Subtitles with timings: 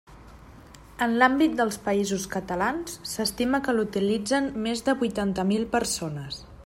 [1.05, 6.43] En l'àmbit dels Països Catalans, s'estima que l'utilitzen més de vuitanta mil persones.